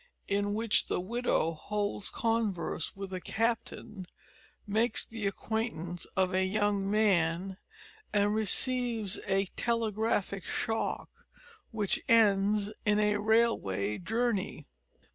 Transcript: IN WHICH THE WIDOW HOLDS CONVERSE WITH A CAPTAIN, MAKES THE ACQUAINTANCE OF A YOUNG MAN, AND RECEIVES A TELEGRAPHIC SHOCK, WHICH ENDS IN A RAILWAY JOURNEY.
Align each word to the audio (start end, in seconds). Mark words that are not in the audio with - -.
IN 0.27 0.55
WHICH 0.55 0.87
THE 0.87 0.99
WIDOW 0.99 1.51
HOLDS 1.53 2.09
CONVERSE 2.09 2.95
WITH 2.95 3.13
A 3.13 3.21
CAPTAIN, 3.21 4.07
MAKES 4.65 5.05
THE 5.05 5.27
ACQUAINTANCE 5.27 6.05
OF 6.17 6.33
A 6.33 6.43
YOUNG 6.43 6.89
MAN, 6.89 7.57
AND 8.11 8.33
RECEIVES 8.33 9.19
A 9.27 9.45
TELEGRAPHIC 9.55 10.43
SHOCK, 10.43 11.07
WHICH 11.69 12.01
ENDS 12.09 12.73
IN 12.83 12.97
A 12.97 13.17
RAILWAY 13.17 13.99
JOURNEY. 13.99 14.65